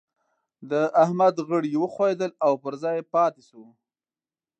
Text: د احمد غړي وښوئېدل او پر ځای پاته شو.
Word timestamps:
د 0.71 0.71
احمد 1.03 1.35
غړي 1.49 1.71
وښوئېدل 1.77 2.31
او 2.45 2.53
پر 2.63 2.73
ځای 2.83 2.97
پاته 3.13 3.41
شو. 3.47 3.63